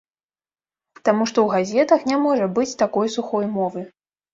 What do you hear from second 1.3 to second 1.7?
што ў